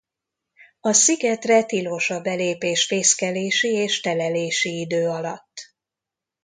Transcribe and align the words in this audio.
A 0.81 0.93
szigetre 0.93 1.63
tilos 1.63 2.09
a 2.09 2.21
belépés 2.21 2.85
fészkelési 2.85 3.67
és 3.67 3.99
telelési 4.01 4.79
idő 4.79 5.07
alatt. 5.09 5.75